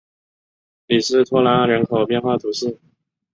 [0.87, 2.79] 里斯托拉人口变化图示